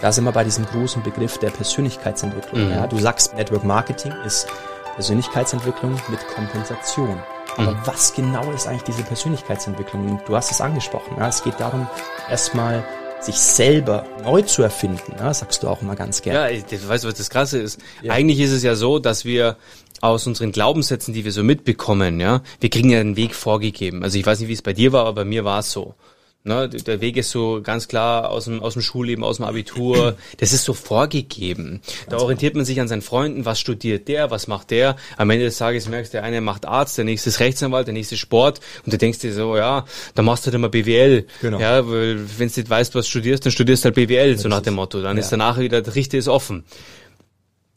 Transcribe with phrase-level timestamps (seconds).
[0.00, 2.66] Da sind wir bei diesem großen Begriff der Persönlichkeitsentwicklung.
[2.66, 2.70] Mhm.
[2.70, 4.46] Ja, du sagst, Network Marketing ist
[4.94, 7.20] Persönlichkeitsentwicklung mit Kompensation.
[7.56, 7.78] Aber mhm.
[7.84, 10.20] was genau ist eigentlich diese Persönlichkeitsentwicklung?
[10.26, 11.16] Du hast es angesprochen.
[11.18, 11.88] Ja, es geht darum,
[12.30, 12.84] erstmal
[13.20, 16.52] sich selber neu zu erfinden, ja, sagst du auch immer ganz gerne.
[16.52, 17.80] Ja, ich weiß, was das Krasse ist.
[18.02, 18.12] Ja.
[18.12, 19.56] Eigentlich ist es ja so, dass wir
[20.00, 24.04] aus unseren Glaubenssätzen, die wir so mitbekommen, ja, wir kriegen ja einen Weg vorgegeben.
[24.04, 25.94] Also ich weiß nicht, wie es bei dir war, aber bei mir war es so.
[26.48, 30.16] Ne, der Weg ist so ganz klar aus dem, aus dem Schulleben, aus dem Abitur.
[30.38, 31.80] Das ist so vorgegeben.
[32.08, 33.44] Da orientiert man sich an seinen Freunden.
[33.44, 34.30] Was studiert der?
[34.30, 34.96] Was macht der?
[35.16, 37.94] Am Ende des Tages merkst du, der eine macht Arzt, der nächste ist Rechtsanwalt, der
[37.94, 38.60] nächste Sport.
[38.84, 41.26] Und du denkst dir so, ja, da machst du halt immer BWL.
[41.42, 41.58] Genau.
[41.58, 44.48] Ja, weil wenn du nicht weißt, was studierst, dann studierst du halt BWL, das so
[44.48, 45.02] nach dem Motto.
[45.02, 45.22] Dann ja.
[45.22, 46.64] ist danach wieder, der Richter ist offen.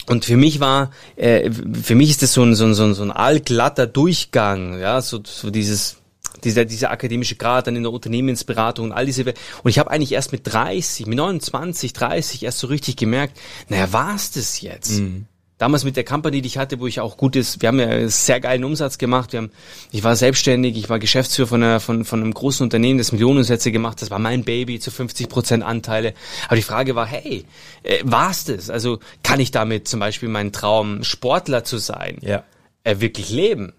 [0.08, 2.94] Und für mich war, äh, für mich ist das so ein, so ein, so ein,
[2.94, 6.01] so ein allglatter Durchgang, ja, so, so dieses,
[6.44, 9.23] dieser, dieser akademische Grad dann in der Unternehmensberatung und all diese.
[9.63, 13.38] Und ich habe eigentlich erst mit 30, mit 29, 30 erst so richtig gemerkt,
[13.70, 15.00] naja, war's das jetzt?
[15.00, 15.25] Mhm.
[15.62, 18.09] Damals mit der Company, die ich hatte, wo ich auch gutes, wir haben ja einen
[18.09, 19.31] sehr geilen Umsatz gemacht.
[19.31, 19.52] Wir haben,
[19.92, 23.72] ich war selbstständig, ich war Geschäftsführer von, einer, von, von einem großen Unternehmen, das Millionensätze
[23.72, 24.02] gemacht.
[24.02, 26.16] Das war mein Baby zu 50 Prozent Anteile.
[26.47, 27.45] Aber die Frage war, hey,
[27.84, 28.72] äh, war's das?
[28.72, 32.44] Also kann ich damit zum Beispiel meinen Traum, Sportler zu sein, ja.
[32.84, 33.73] äh, wirklich leben?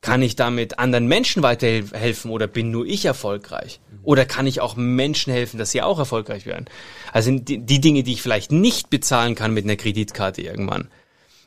[0.00, 3.80] Kann ich damit anderen Menschen weiterhelfen oder bin nur ich erfolgreich?
[4.02, 6.66] Oder kann ich auch Menschen helfen, dass sie auch erfolgreich werden?
[7.12, 10.88] Also die, die Dinge, die ich vielleicht nicht bezahlen kann mit einer Kreditkarte irgendwann.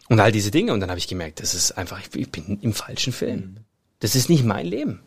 [0.09, 0.73] Und all diese Dinge.
[0.73, 3.57] Und dann habe ich gemerkt, das ist einfach, ich bin im falschen Film.
[3.99, 5.01] Das ist nicht mein Leben.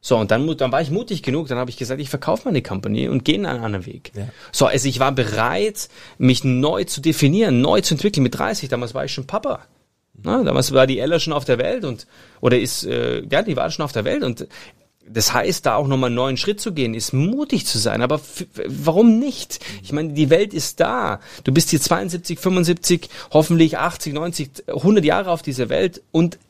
[0.00, 2.62] So, und dann, dann war ich mutig genug, dann habe ich gesagt, ich verkaufe meine
[2.62, 4.12] Company und gehe einen anderen Weg.
[4.14, 4.28] Ja.
[4.52, 8.22] So, also ich war bereit, mich neu zu definieren, neu zu entwickeln.
[8.22, 9.66] Mit 30, damals war ich schon Papa.
[10.26, 12.08] Na, damals war die Ella schon auf der Welt und
[12.40, 14.48] oder ist äh, ja, die war schon auf der Welt und
[15.08, 18.02] das heißt, da auch nochmal einen neuen Schritt zu gehen, ist mutig zu sein.
[18.02, 18.20] Aber
[18.66, 19.60] warum nicht?
[19.84, 21.20] Ich meine, die Welt ist da.
[21.44, 26.40] Du bist hier 72, 75, hoffentlich 80, 90, 100 Jahre auf dieser Welt und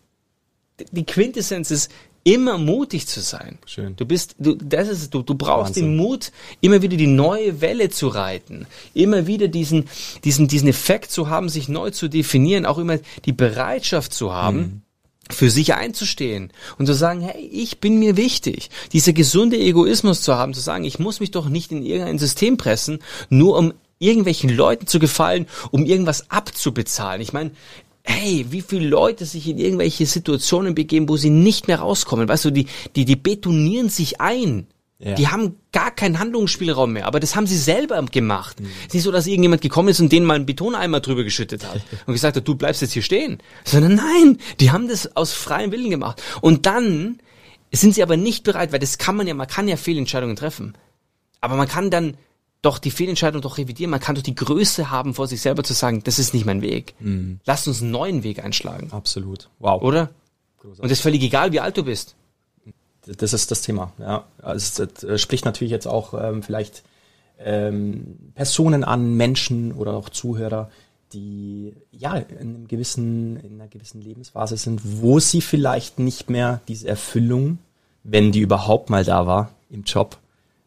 [0.91, 1.91] die Quintessenz ist,
[2.27, 3.59] immer mutig zu sein.
[3.67, 3.95] Schön.
[3.95, 5.93] Du bist, du, das ist, du, du brauchst Wahnsinn.
[5.93, 9.85] den Mut, immer wieder die neue Welle zu reiten, immer wieder diesen,
[10.25, 14.57] diesen, diesen Effekt zu haben, sich neu zu definieren, auch immer die Bereitschaft zu haben.
[14.57, 14.83] Mhm
[15.29, 18.71] für sich einzustehen und zu sagen, hey, ich bin mir wichtig.
[18.93, 22.57] Dieser gesunde Egoismus zu haben, zu sagen, ich muss mich doch nicht in irgendein System
[22.57, 27.21] pressen, nur um irgendwelchen Leuten zu gefallen, um irgendwas abzubezahlen.
[27.21, 27.51] Ich meine,
[28.07, 32.29] hey, wie viele Leute sich in irgendwelche Situationen begeben, wo sie nicht mehr rauskommen.
[32.29, 34.69] Weißt du, die, die, die betonieren sich ein.
[34.99, 35.15] Ja.
[35.15, 38.61] Die haben gar keinen Handlungsspielraum mehr, aber das haben sie selber gemacht.
[38.61, 38.67] Mhm.
[38.81, 41.67] Es ist nicht so, dass irgendjemand gekommen ist und denen mal einen Betoneimer drüber geschüttet
[41.67, 43.39] hat und gesagt hat, du bleibst jetzt hier stehen.
[43.65, 46.23] Sondern nein, die haben das aus freiem Willen gemacht.
[46.41, 47.19] Und dann
[47.73, 50.79] sind sie aber nicht bereit, weil das kann man ja, man kann ja Fehlentscheidungen treffen.
[51.43, 52.17] Aber man kann dann
[52.67, 53.91] doch die Fehlentscheidung doch revidieren.
[53.91, 56.63] Man kann doch die Größe haben, vor sich selber zu sagen, das ist nicht mein
[56.63, 56.95] Weg.
[56.99, 57.41] Mhm.
[57.45, 58.89] Lass uns einen neuen Weg einschlagen.
[58.91, 59.49] Absolut.
[59.61, 59.81] Wow.
[59.83, 60.11] Oder?
[60.59, 60.83] Großartig.
[60.83, 62.17] Und das ist völlig egal, wie alt du bist.
[63.07, 63.93] Das ist das Thema.
[63.99, 66.83] Ja, also es spricht natürlich jetzt auch ähm, vielleicht
[67.39, 70.69] ähm, Personen an, Menschen oder auch Zuhörer,
[71.13, 76.61] die ja in einem gewissen in einer gewissen Lebensphase sind, wo sie vielleicht nicht mehr
[76.67, 77.59] diese Erfüllung,
[78.03, 80.19] wenn die überhaupt mal da war im Job,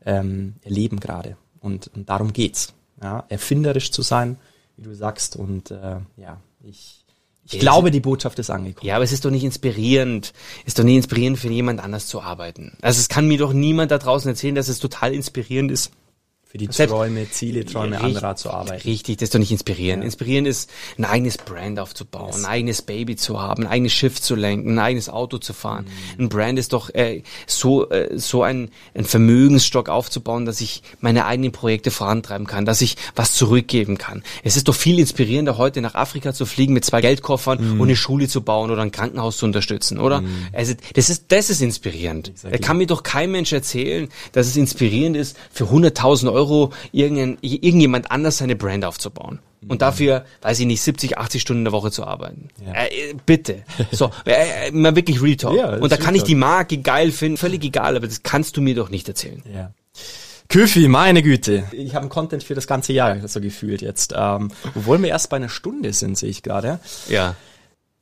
[0.05, 1.35] ähm, erleben gerade.
[1.61, 2.73] Und, und darum geht's.
[3.01, 4.37] Ja, erfinderisch zu sein,
[4.75, 5.35] wie du sagst.
[5.35, 7.05] Und äh, ja, ich,
[7.45, 8.87] ich ja, glaube, die Botschaft ist angekommen.
[8.87, 10.33] Ja, aber es ist doch nicht inspirierend,
[10.65, 12.77] ist doch nicht inspirierend für jemand anders zu arbeiten.
[12.81, 15.91] Also es kann mir doch niemand da draußen erzählen, dass es total inspirierend ist,
[16.51, 18.81] für die Träume, Ziele, Träume richtig, anderer zu arbeiten.
[18.81, 19.99] Richtig, das ist doch nicht inspirieren.
[19.99, 20.05] Ja.
[20.05, 20.67] Inspirieren ist,
[20.97, 22.37] ein eigenes Brand aufzubauen, yes.
[22.37, 25.85] ein eigenes Baby zu haben, ein eigenes Schiff zu lenken, ein eigenes Auto zu fahren.
[26.17, 26.23] Mhm.
[26.23, 31.27] Ein Brand ist doch äh, so äh, so ein, ein Vermögensstock aufzubauen, dass ich meine
[31.27, 34.23] eigenen Projekte vorantreiben kann, dass ich was zurückgeben kann.
[34.43, 37.79] Es ist doch viel inspirierender, heute nach Afrika zu fliegen mit zwei Geldkoffern mhm.
[37.79, 40.21] und eine Schule zu bauen oder ein Krankenhaus zu unterstützen, oder?
[40.21, 40.47] Mhm.
[40.51, 42.33] Also das ist das ist inspirierend.
[42.41, 46.71] Da kann mir doch kein Mensch erzählen, dass es inspirierend ist, für 100.000 Euro Euro
[46.91, 49.39] irgendjemand anders seine Brand aufzubauen.
[49.61, 49.77] Und mhm.
[49.79, 52.47] dafür, weiß ich nicht, 70, 80 Stunden in der Woche zu arbeiten.
[52.65, 52.85] Ja.
[52.85, 53.63] Äh, bitte.
[53.91, 55.57] So, äh, äh mal wirklich Real Talk.
[55.57, 58.61] Ja, und da kann ich die Marke geil finden, völlig egal, aber das kannst du
[58.61, 59.43] mir doch nicht erzählen.
[59.53, 59.73] Ja.
[60.47, 61.65] Köfi, meine Güte.
[61.73, 64.13] Ich habe einen Content für das ganze Jahr so gefühlt jetzt.
[64.17, 66.79] Ähm, obwohl wir erst bei einer Stunde sind, sehe ich gerade.
[67.07, 67.35] Ja.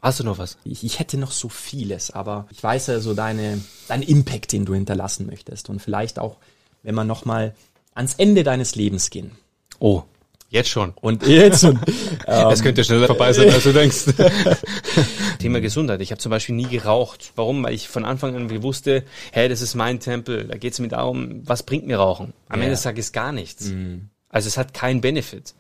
[0.02, 0.58] Hast du noch was?
[0.64, 4.64] Ich, ich hätte noch so vieles, aber ich weiß ja so deine, deinen Impact, den
[4.64, 5.70] du hinterlassen möchtest.
[5.70, 6.38] Und vielleicht auch,
[6.84, 7.54] wenn man nochmal
[7.98, 9.32] ans Ende deines Lebens gehen.
[9.80, 10.04] Oh,
[10.50, 10.94] jetzt schon.
[11.02, 11.80] Und jetzt schon.
[12.26, 14.06] es könnte schneller vorbei sein, als du denkst.
[15.40, 16.02] Thema Gesundheit.
[16.02, 17.34] Ich habe zum Beispiel nie geraucht.
[17.36, 17.64] Warum?
[17.64, 20.46] Weil ich von Anfang an wusste, hey, das ist mein Tempel.
[20.46, 22.34] Da geht es mir darum, was bringt mir Rauchen.
[22.48, 22.66] Am ja.
[22.66, 23.66] Ende sage ich gar nichts.
[23.66, 24.10] Mhm.
[24.30, 25.54] Also es hat keinen Benefit.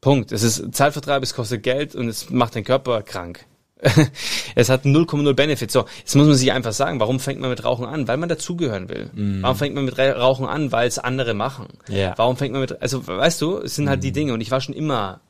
[0.00, 0.32] Punkt.
[0.32, 3.44] Es ist Zeitvertreib, es kostet Geld und es macht den Körper krank.
[4.54, 5.70] es hat 0,0 Benefit.
[5.70, 8.08] So, jetzt muss man sich einfach sagen, warum fängt man mit Rauchen an?
[8.08, 9.10] Weil man dazugehören will.
[9.12, 9.42] Mm.
[9.42, 10.72] Warum fängt man mit Rauchen an?
[10.72, 11.66] Weil es andere machen.
[11.88, 12.14] Yeah.
[12.16, 14.02] Warum fängt man mit, also weißt du, es sind halt mm.
[14.02, 15.20] die Dinge und ich war schon immer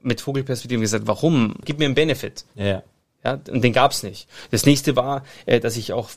[0.00, 1.54] mit Vogelperspektive gesagt, warum?
[1.64, 2.44] Gib mir einen Benefit.
[2.56, 2.82] Yeah.
[3.24, 4.26] Ja, und den gab's nicht.
[4.50, 6.10] Das nächste war, äh, dass ich auch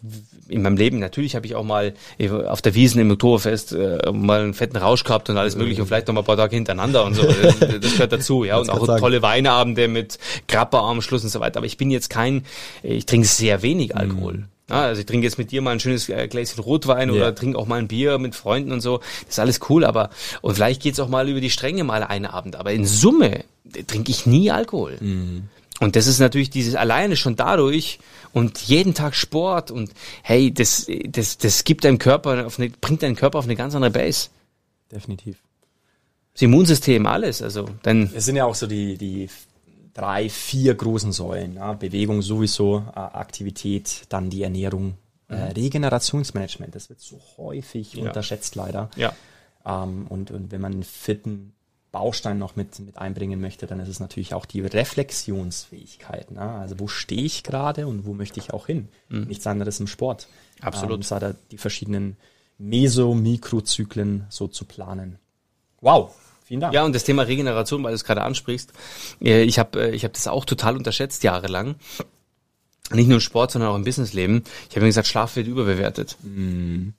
[0.47, 4.11] in meinem Leben, natürlich habe ich auch mal äh, auf der Wiesen im Oktoberfest äh,
[4.11, 6.55] mal einen fetten Rausch gehabt und alles mögliche und vielleicht noch mal ein paar Tage
[6.55, 7.23] hintereinander und so.
[7.45, 8.57] Das, das gehört dazu, ja.
[8.57, 10.17] Und auch tolle Weineabende mit
[10.47, 11.57] Grappa am Schluss und so weiter.
[11.57, 12.45] Aber ich bin jetzt kein,
[12.81, 14.33] ich trinke sehr wenig Alkohol.
[14.33, 14.45] Mhm.
[14.69, 17.15] Ja, also ich trinke jetzt mit dir mal ein schönes äh, Gläschen Rotwein ja.
[17.15, 18.97] oder trinke auch mal ein Bier mit Freunden und so.
[18.97, 20.09] Das ist alles cool, aber
[20.41, 22.55] und vielleicht geht's auch mal über die Stränge mal einen Abend.
[22.55, 23.43] Aber in Summe
[23.87, 24.97] trinke ich nie Alkohol.
[24.99, 25.49] Mhm.
[25.80, 28.00] Und das ist natürlich dieses alleine schon dadurch
[28.31, 29.92] und jeden Tag Sport und
[30.24, 33.75] hey, das, das, das gibt deinem Körper auf eine, bringt deinen Körper auf eine ganz
[33.75, 34.30] andere Base.
[34.92, 35.38] Definitiv.
[36.33, 38.12] Das Immunsystem, alles, also, dann.
[38.13, 39.30] Es sind ja auch so die, die
[39.94, 41.74] drei, vier großen Säulen, ja?
[41.74, 44.98] Bewegung sowieso, äh, Aktivität, dann die Ernährung,
[45.30, 45.42] äh, mhm.
[45.42, 48.04] äh, Regenerationsmanagement, das wird so häufig ja.
[48.04, 48.89] unterschätzt leider.
[48.95, 49.13] Ja.
[49.66, 51.54] Ähm, und, und wenn man einen fitten
[51.95, 56.30] Baustein noch mit, mit einbringen möchte, dann ist es natürlich auch die Reflexionsfähigkeit.
[56.30, 56.42] Ne?
[56.42, 58.89] Also wo stehe ich gerade und wo möchte ich auch hin?
[59.07, 59.27] Mhm.
[59.27, 60.27] Nichts anderes im Sport.
[60.59, 60.95] Absolut.
[60.95, 62.18] Ähm, es hat die verschiedenen
[62.57, 65.19] Meso-Mikrozyklen so zu planen.
[65.80, 66.13] Wow,
[66.44, 66.74] Vielen Dank.
[66.74, 68.74] Ja, und das Thema Regeneration, weil du es gerade ansprichst,
[69.21, 71.75] äh, ich habe äh, ich hab das auch total unterschätzt jahrelang.
[72.91, 74.44] Nicht nur im Sport, sondern auch im Businessleben.
[74.69, 76.18] Ich habe mir gesagt, Schlaf wird überbewertet.
[76.24, 76.94] Mhm.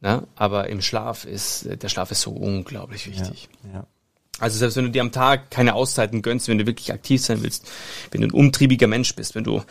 [0.00, 3.48] Ja, aber im Schlaf ist, der Schlaf ist so unglaublich wichtig.
[3.64, 3.86] Ja, ja.
[4.40, 7.42] Also selbst wenn du dir am Tag keine Auszeiten gönnst, wenn du wirklich aktiv sein
[7.42, 7.70] willst,
[8.10, 9.62] wenn du ein umtriebiger Mensch bist, wenn du,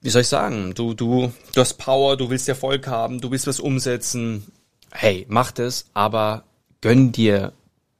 [0.00, 3.46] wie soll ich sagen, du, du, du hast Power, du willst Erfolg haben, du willst
[3.46, 4.46] was umsetzen,
[4.92, 6.44] hey, mach das, aber
[6.80, 7.52] gönn dir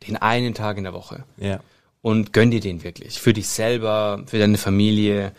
[0.07, 1.25] den einen Tag in der Woche.
[1.37, 1.61] Ja.
[2.01, 3.19] Und gönn dir den wirklich.
[3.19, 5.33] Für dich selber, für deine Familie.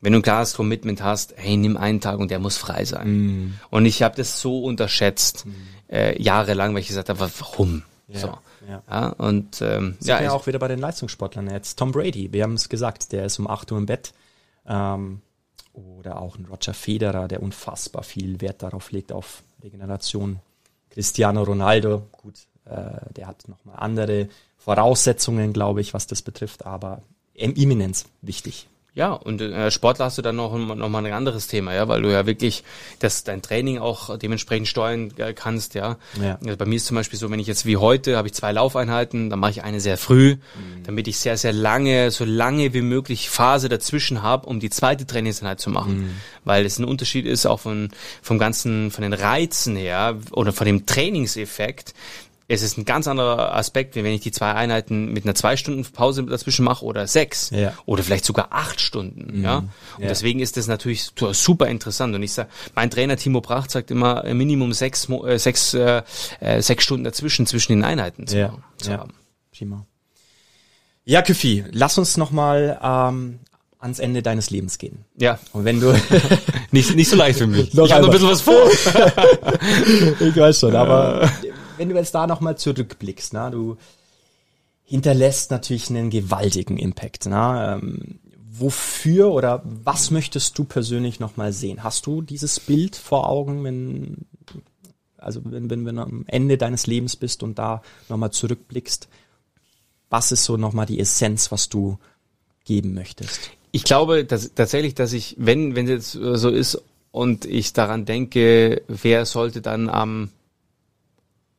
[0.00, 3.08] Wenn du ein klares Commitment hast, hey, nimm einen Tag und der muss frei sein.
[3.08, 3.54] Mm.
[3.70, 5.50] Und ich habe das so unterschätzt, mm.
[5.92, 7.82] äh, jahrelang, weil ich gesagt habe, warum?
[8.08, 8.20] Ja.
[8.20, 8.38] So.
[8.68, 8.82] Ja.
[8.88, 11.78] ja und ähm, ja, ja auch wieder bei den Leistungssportlern jetzt.
[11.78, 14.12] Tom Brady, wir haben es gesagt, der ist um 8 Uhr im Bett.
[14.66, 15.20] Ähm,
[15.72, 20.40] oder auch ein Roger Federer, der unfassbar viel Wert darauf legt, auf Regeneration.
[20.90, 22.34] Cristiano Ronaldo, gut,
[22.64, 27.02] äh, der hat nochmal andere Voraussetzungen, glaube ich, was das betrifft, aber
[27.34, 28.68] Eminenz wichtig.
[28.96, 32.00] Ja, und äh, Sportler hast du dann noch, noch mal ein anderes Thema, ja, weil
[32.00, 32.64] du ja wirklich
[32.98, 35.98] das dein Training auch dementsprechend steuern äh, kannst, ja.
[36.18, 36.38] ja.
[36.42, 38.52] Also bei mir ist zum Beispiel so, wenn ich jetzt wie heute habe ich zwei
[38.52, 40.82] Laufeinheiten, dann mache ich eine sehr früh, mhm.
[40.84, 45.06] damit ich sehr sehr lange, so lange wie möglich Phase dazwischen habe, um die zweite
[45.06, 46.10] Trainingseinheit zu machen, mhm.
[46.44, 47.90] weil es ein Unterschied ist auch von
[48.22, 51.92] vom ganzen von den Reizen her oder von dem Trainingseffekt
[52.48, 55.56] es ist ein ganz anderer Aspekt, wie wenn ich die zwei Einheiten mit einer zwei
[55.56, 57.72] Stunden Pause dazwischen mache oder sechs ja.
[57.86, 59.38] oder vielleicht sogar acht Stunden.
[59.38, 59.44] Mhm.
[59.44, 59.56] Ja?
[59.58, 60.08] Und ja.
[60.08, 62.14] deswegen ist das natürlich super interessant.
[62.14, 66.02] Und ich sage, mein Trainer Timo Pracht sagt immer äh, Minimum sechs, äh, sechs, äh,
[66.40, 68.54] äh, sechs Stunden dazwischen zwischen den Einheiten zu, ja.
[68.78, 68.98] zu ja.
[68.98, 69.14] haben.
[69.56, 69.84] Prima.
[71.04, 73.40] Ja, Küffi, lass uns nochmal ähm,
[73.78, 75.04] ans Ende deines Lebens gehen.
[75.16, 75.38] Ja.
[75.52, 75.92] Und wenn du
[76.70, 77.72] nicht nicht so leicht für mich.
[77.72, 78.70] ich habe noch ein bisschen was vor.
[80.20, 81.30] ich weiß schon, aber
[81.76, 83.76] wenn du jetzt da nochmal zurückblickst, na, du
[84.84, 87.26] hinterlässt natürlich einen gewaltigen Impact.
[87.26, 88.20] Na, ähm,
[88.58, 91.82] wofür oder was möchtest du persönlich nochmal sehen?
[91.82, 94.26] Hast du dieses Bild vor Augen, wenn,
[95.18, 99.08] also wenn, wenn, wenn du am Ende deines Lebens bist und da nochmal zurückblickst,
[100.08, 101.98] was ist so nochmal die Essenz, was du
[102.64, 103.50] geben möchtest?
[103.72, 108.04] Ich glaube dass, tatsächlich, dass ich, wenn, wenn es jetzt so ist und ich daran
[108.04, 110.30] denke, wer sollte dann am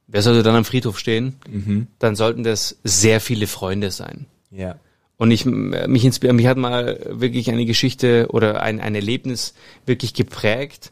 [0.08, 1.36] wer sollte dann am Friedhof stehen?
[1.50, 1.88] Mhm.
[2.00, 4.26] Dann sollten das sehr viele Freunde sein.
[4.52, 4.76] Ja.
[5.18, 10.14] Und ich, mich inspiriert, mich hat mal wirklich eine Geschichte oder ein, ein Erlebnis wirklich
[10.14, 10.92] geprägt.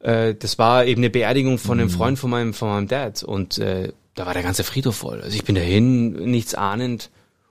[0.00, 1.92] Äh, das war eben eine Beerdigung von einem mhm.
[1.92, 3.24] Freund von meinem, von meinem Dad.
[3.24, 5.20] Und äh, da war der ganze Friedhof voll.
[5.20, 7.10] Also ich bin dahin, nichts ahnend.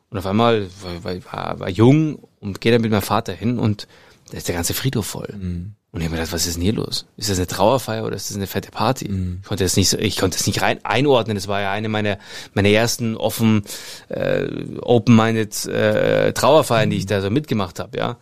[0.10, 0.68] Und auf einmal
[1.04, 3.88] war, war, war jung und gehe dann mit meinem Vater hin und
[4.30, 5.34] da ist der ganze Friedhof voll.
[5.38, 5.74] Mhm.
[5.92, 7.06] Und ich habe mir gedacht, was ist denn hier los?
[7.16, 9.10] Ist das eine Trauerfeier oder ist das eine fette Party?
[9.10, 9.40] Mhm.
[9.42, 11.36] Ich konnte das nicht, ich konnte das nicht rein einordnen.
[11.36, 12.20] Das war ja eine meiner
[12.54, 13.64] meiner ersten offen
[14.10, 14.46] äh,
[14.82, 16.92] open-minded äh, Trauerfeiern, mhm.
[16.92, 18.18] die ich da so mitgemacht habe, ja.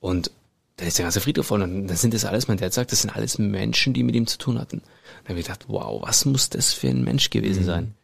[0.00, 0.30] Und
[0.76, 3.02] da ist der ganze Friedhof voll und dann sind das alles, mein Dad sagt, das
[3.02, 4.82] sind alles Menschen, die mit ihm zu tun hatten.
[5.24, 7.66] Dann habe ich gedacht, wow, was muss das für ein Mensch gewesen mhm.
[7.66, 7.94] sein?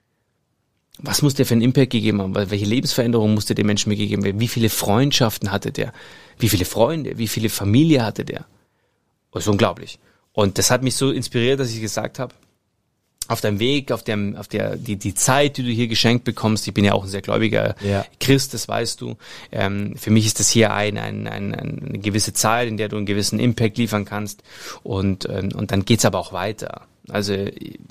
[0.98, 2.34] Was muss der für einen Impact gegeben haben?
[2.34, 4.40] Welche Lebensveränderung musste dem Menschen mitgegeben werden?
[4.40, 5.92] Wie viele Freundschaften hatte der?
[6.38, 7.18] Wie viele Freunde?
[7.18, 8.46] Wie viele Familie hatte der?
[9.32, 9.98] Das ist unglaublich.
[10.32, 12.34] Und das hat mich so inspiriert, dass ich gesagt habe,
[13.26, 16.68] auf deinem Weg, auf dem, auf der, die, die Zeit, die du hier geschenkt bekommst.
[16.68, 18.04] Ich bin ja auch ein sehr gläubiger Ja.
[18.20, 19.16] Christ, das weißt du.
[19.50, 22.96] Ähm, für mich ist das hier ein, ein, ein, eine gewisse Zeit, in der du
[22.96, 24.42] einen gewissen Impact liefern kannst.
[24.82, 26.86] Und, ähm, und dann geht's aber auch weiter.
[27.08, 27.34] Also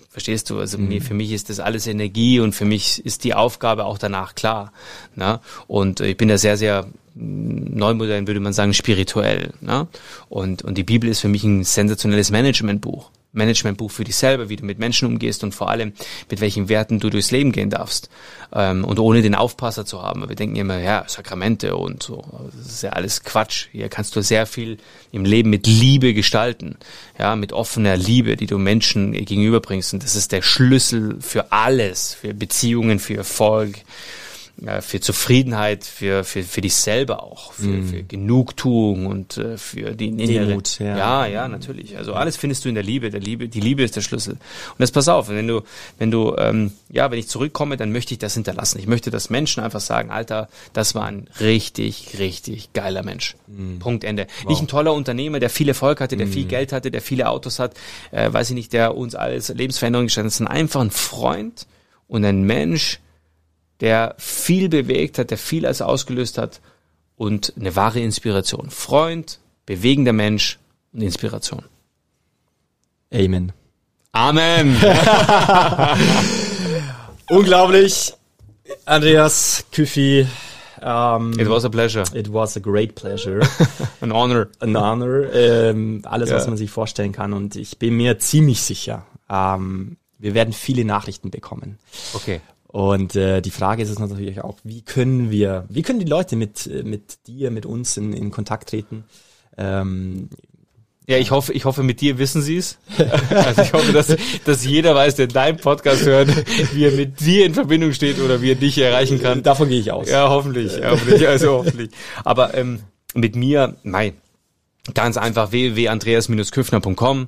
[0.10, 3.36] verstehst du, also mir, für mich ist das alles Energie und für mich ist die
[3.36, 4.74] Aufgabe auch danach klar.
[5.16, 5.40] Ne?
[5.68, 9.54] Und äh, ich bin da sehr, sehr mm, neumodern, würde man sagen, spirituell.
[9.62, 9.88] Ne?
[10.30, 13.12] Und, und die Bibel ist für mich ein sensationelles Managementbuch.
[13.34, 15.94] Managementbuch für dich selber, wie du mit Menschen umgehst und vor allem
[16.30, 18.10] mit welchen Werten du durchs Leben gehen darfst.
[18.54, 20.28] Ähm, und ohne den Aufpasser zu haben.
[20.28, 22.24] Wir denken immer, ja, Sakramente und so.
[22.56, 23.68] Das ist ja alles Quatsch.
[23.72, 24.78] Hier kannst du sehr viel
[25.12, 26.78] im Leben mit Liebe gestalten.
[27.20, 29.94] Ja, mit offener Liebe, die du Menschen gegenüberbringst.
[29.94, 33.80] Und das ist der Schlüssel für alles, für Beziehungen, für Erfolg,
[34.82, 40.08] für Zufriedenheit, für, für, für dich selber auch, für, für Genugtuung und äh, für die
[40.08, 40.48] innere.
[40.48, 40.98] Demut, ja.
[40.98, 41.98] ja, ja, natürlich.
[41.98, 43.10] Also alles findest du in der Liebe.
[43.10, 44.34] Der Liebe, die Liebe ist der Schlüssel.
[44.34, 45.64] Und jetzt pass auf, wenn du,
[45.98, 48.80] wenn du, ähm, ja, wenn ich zurückkomme, dann möchte ich das hinterlassen.
[48.80, 53.36] Ich möchte, dass Menschen einfach sagen, Alter, das war ein richtig, richtig geiler Mensch.
[53.80, 54.28] Punkt Ende.
[54.48, 57.60] Nicht ein toller Unternehmer, der viel Erfolg hatte, der viel Geld hatte, der viele Autos
[57.60, 57.74] hat,
[58.12, 61.68] äh, weiß ich nicht, der uns alles Lebensveränderungen gestellt hat, sondern einfach ein Freund
[62.08, 63.00] und ein Mensch,
[63.82, 66.62] der viel bewegt hat, der viel als ausgelöst hat
[67.16, 68.70] und eine wahre Inspiration.
[68.70, 70.60] Freund, bewegender Mensch
[70.94, 71.64] und Inspiration.
[73.14, 73.52] Amen.
[74.12, 74.76] Amen.
[77.30, 78.14] Unglaublich.
[78.86, 80.28] Andreas Küffi.
[80.82, 82.04] Ähm, It was a pleasure.
[82.14, 83.42] it was a great pleasure.
[84.02, 84.48] An honor.
[84.60, 85.32] An honor.
[85.34, 86.50] Ähm, alles, was Ja.
[86.50, 87.34] man sich vorstellen kann.
[87.34, 91.80] Und ich bin mir ziemlich sicher, ähm, wir werden viele Nachrichten bekommen.
[92.14, 92.42] Okay.
[92.74, 96.36] Und äh, die Frage ist es natürlich auch, wie können wir, wie können die Leute
[96.36, 99.04] mit, mit dir, mit uns in, in Kontakt treten?
[99.60, 100.30] Ähm,
[101.08, 102.80] Ja, ich hoffe, ich hoffe, mit dir wissen sie es.
[103.30, 104.16] Also ich hoffe, dass,
[104.46, 106.30] dass jeder weiß, der deinen Podcast hört,
[106.74, 109.44] wie er mit dir in Verbindung steht oder wie er dich erreichen kann.
[109.44, 110.10] davon gehe ich aus.
[110.10, 111.92] Ja, hoffentlich, ja, hoffentlich, also hoffentlich.
[112.24, 112.80] Aber ähm,
[113.14, 114.14] mit mir, nein,
[114.96, 117.28] ganz einfach www.andreas-küffner.com.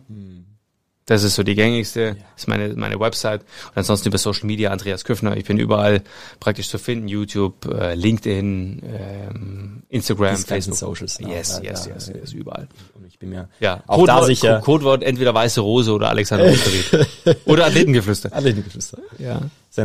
[1.07, 3.41] Das ist so die gängigste, ist meine, meine Website.
[3.41, 5.37] Und ansonsten über Social Media Andreas Küffner.
[5.37, 6.01] Ich bin überall
[6.39, 7.07] praktisch zu finden.
[7.07, 10.77] YouTube, äh, LinkedIn, ähm, Instagram, ganzen Facebook.
[10.77, 11.29] Socials, ne?
[11.29, 12.67] Yes, yes, yes, yes, überall.
[12.95, 14.55] Und ich bin mir Ja, auch Codewort, da sicher.
[14.61, 17.07] Co- Codewort entweder weiße Rose oder Alexander Osterried.
[17.45, 18.29] oder Athletengeflüster.
[18.29, 18.97] Geschwister.
[19.19, 19.41] Ja.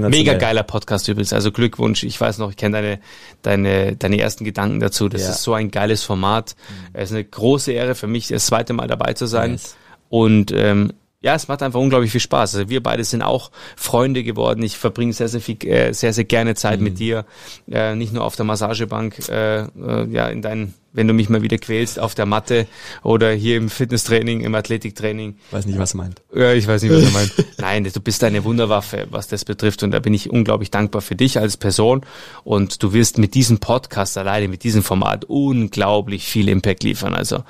[0.09, 1.35] Mega geiler Podcast übrigens.
[1.35, 2.03] Also Glückwunsch.
[2.05, 3.01] Ich weiß noch, ich kenne deine,
[3.43, 5.11] deine, deine ersten Gedanken dazu.
[5.11, 5.31] Das Ja.
[5.31, 6.57] ist so ein geiles Format.
[6.95, 9.53] Es ist eine große Ehre für mich, das zweite Mal dabei zu sein.
[9.53, 9.77] Yes.
[10.09, 12.55] Und ähm, ja, es macht einfach unglaublich viel Spaß.
[12.55, 14.63] Also wir beide sind auch Freunde geworden.
[14.63, 16.85] Ich verbringe sehr, sehr viel, äh, sehr, sehr gerne Zeit Mhm.
[16.85, 17.27] mit dir.
[17.71, 21.43] Äh, nicht nur auf der Massagebank, äh, äh, ja, in deinen, wenn du mich mal
[21.43, 22.67] wieder quälst, auf der Matte
[23.03, 25.37] oder hier im Fitnesstraining, im Athletiktraining.
[25.51, 26.23] Weiß nicht, was er meint.
[26.35, 27.33] Ja, ich weiß nicht, was er meint.
[27.59, 29.83] Nein, du bist eine Wunderwaffe, was das betrifft.
[29.83, 32.03] Und da bin ich unglaublich dankbar für dich als Person.
[32.45, 37.15] Und du wirst mit diesem Podcast alleine, mit diesem Format unglaublich viel Impact liefern.
[37.15, 37.45] Also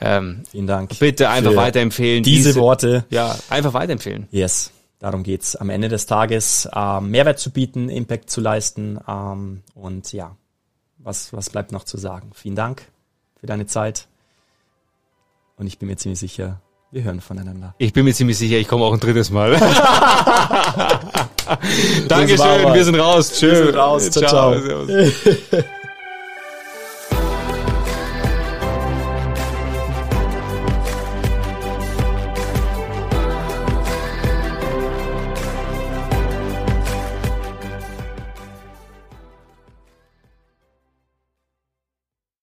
[0.00, 0.98] ähm, Vielen Dank.
[0.98, 2.22] bitte einfach weiterempfehlen.
[2.22, 3.04] Diese, Worte.
[3.10, 4.28] Ja, einfach weiterempfehlen.
[4.30, 4.72] Yes.
[4.98, 8.98] Darum geht's am Ende des Tages, ähm, Mehrwert zu bieten, Impact zu leisten.
[9.06, 10.36] Ähm, und ja,
[11.06, 12.32] was, was bleibt noch zu sagen?
[12.34, 12.82] Vielen Dank
[13.38, 14.08] für deine Zeit.
[15.56, 16.60] Und ich bin mir ziemlich sicher,
[16.90, 17.74] wir hören voneinander.
[17.78, 19.52] Ich bin mir ziemlich sicher, ich komme auch ein drittes Mal.
[22.08, 22.84] Dankeschön, wir.
[22.84, 23.32] sind raus.
[23.32, 23.50] Tschö.
[23.50, 24.10] Wir sind raus.
[24.10, 24.58] Ciao, ciao.
[24.58, 25.64] Servus.